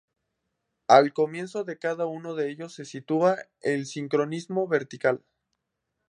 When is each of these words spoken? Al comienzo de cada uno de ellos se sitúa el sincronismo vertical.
Al 0.87 1.13
comienzo 1.13 1.63
de 1.63 1.77
cada 1.77 2.07
uno 2.07 2.33
de 2.33 2.49
ellos 2.49 2.73
se 2.73 2.85
sitúa 2.85 3.37
el 3.61 3.85
sincronismo 3.85 4.67
vertical. 4.67 5.23